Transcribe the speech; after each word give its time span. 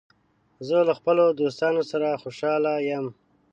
زه 0.67 0.77
له 0.87 0.93
خپلو 0.99 1.25
دوستانو 1.39 1.81
سره 1.91 2.19
خوشاله 2.21 2.73
یم. 2.89 3.05